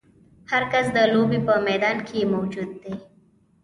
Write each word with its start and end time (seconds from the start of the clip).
هر 0.51 0.63
کس 0.73 0.85
د 0.95 0.97
لوبې 1.13 1.39
په 1.47 1.53
میدان 1.67 1.97
کې 2.07 2.29
موجود 2.33 2.69
دی. 2.83 2.93